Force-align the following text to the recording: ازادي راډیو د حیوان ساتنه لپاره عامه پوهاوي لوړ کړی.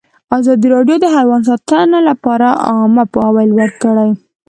ازادي 0.37 0.67
راډیو 0.75 0.97
د 1.01 1.05
حیوان 1.15 1.41
ساتنه 1.49 1.99
لپاره 2.09 2.47
عامه 2.67 3.03
پوهاوي 3.11 3.45
لوړ 3.51 3.69
کړی. 3.83 4.09